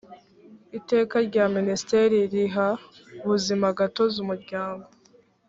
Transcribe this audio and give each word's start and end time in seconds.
iteka 0.79 1.15
rya 1.27 1.45
minisiteri 1.55 2.15
riha 2.31 2.69
buzimagatozi 3.25 4.15
umuryango 4.23 4.85